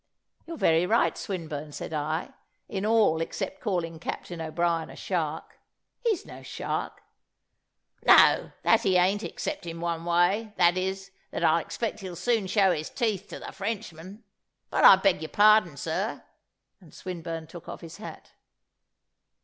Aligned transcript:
"You're 0.47 0.57
very 0.57 0.87
right, 0.87 1.15
Swinburne," 1.15 1.71
said 1.73 1.93
I, 1.93 2.31
"in 2.67 2.87
all 2.87 3.21
except 3.21 3.61
calling 3.61 3.99
Captain 3.99 4.41
O'Brien 4.41 4.89
a 4.89 4.95
shark. 4.95 5.59
He's 6.03 6.25
no 6.25 6.41
shark." 6.41 7.03
"No, 8.07 8.51
that 8.63 8.81
he 8.81 8.97
ain't 8.97 9.21
except 9.21 9.67
in 9.67 9.79
one 9.79 10.03
way; 10.03 10.53
that 10.57 10.75
is, 10.75 11.11
that 11.29 11.43
I 11.43 11.61
expect 11.61 11.99
he'll 11.99 12.15
soon 12.15 12.47
show 12.47 12.71
his 12.71 12.89
teeth 12.89 13.27
to 13.27 13.37
the 13.37 13.51
Frenchmen. 13.51 14.23
But 14.71 14.85
I 14.85 14.95
beg 14.95 15.21
your 15.21 15.29
pardon, 15.29 15.77
sir;" 15.77 16.23
and 16.79 16.91
Swinburne 16.95 17.45
took 17.45 17.69
off 17.69 17.81
his 17.81 17.97
hat. 17.97 18.31